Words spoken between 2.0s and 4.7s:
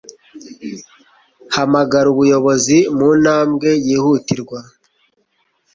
ubuyobozi mu ntambwe yihutirwa